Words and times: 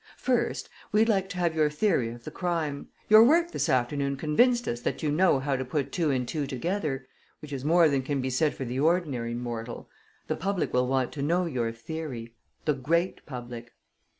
"First, 0.17 0.67
we'd 0.91 1.07
like 1.07 1.29
to 1.29 1.37
have 1.37 1.53
your 1.55 1.69
theory 1.69 2.09
of 2.09 2.23
the 2.23 2.31
crime. 2.31 2.87
Your 3.07 3.23
work 3.23 3.51
this 3.51 3.69
afternoon 3.69 4.15
convinced 4.17 4.67
us 4.67 4.81
that 4.81 5.03
you 5.03 5.11
know 5.11 5.39
how 5.39 5.55
to 5.55 5.63
put 5.63 5.91
two 5.91 6.09
and 6.09 6.27
two 6.27 6.47
together, 6.47 7.05
which 7.39 7.53
is 7.53 7.63
more 7.63 7.87
than 7.87 8.01
can 8.01 8.19
be 8.19 8.31
said 8.31 8.55
for 8.55 8.65
the 8.65 8.79
ordinary 8.79 9.35
mortal. 9.35 9.91
The 10.25 10.35
public 10.37 10.73
will 10.73 10.87
want 10.87 11.11
to 11.11 11.21
know 11.21 11.45
your 11.45 11.71
theory 11.71 12.33
the 12.65 12.73
great 12.73 13.23
public." 13.27 13.73